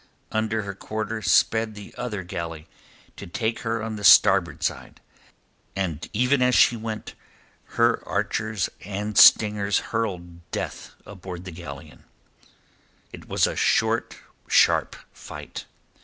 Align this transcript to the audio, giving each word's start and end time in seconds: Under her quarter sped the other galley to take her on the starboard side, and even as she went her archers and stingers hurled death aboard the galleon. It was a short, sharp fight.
Under 0.31 0.63
her 0.63 0.73
quarter 0.73 1.21
sped 1.21 1.75
the 1.75 1.93
other 1.95 2.23
galley 2.23 2.67
to 3.17 3.27
take 3.27 3.59
her 3.59 3.83
on 3.83 3.97
the 3.97 4.03
starboard 4.03 4.63
side, 4.63 4.99
and 5.75 6.09
even 6.11 6.41
as 6.41 6.55
she 6.55 6.75
went 6.75 7.13
her 7.77 8.03
archers 8.07 8.67
and 8.83 9.15
stingers 9.15 9.77
hurled 9.93 10.49
death 10.49 10.95
aboard 11.05 11.45
the 11.45 11.51
galleon. 11.51 12.03
It 13.13 13.27
was 13.29 13.45
a 13.45 13.55
short, 13.55 14.17
sharp 14.47 14.95
fight. 15.13 15.65